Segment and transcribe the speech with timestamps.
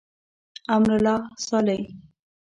[0.75, 1.81] امرالله صالح.